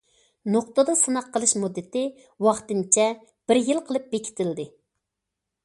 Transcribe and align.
نۇقتىدا 0.53 0.95
سىناق 1.01 1.27
قىلىش 1.35 1.53
مۇددىتى 1.65 2.03
ۋاقتىنچە 2.47 3.07
بىر 3.51 3.61
يىل 3.69 3.85
قىلىپ 3.91 4.09
بېكىتىلدى. 4.15 4.67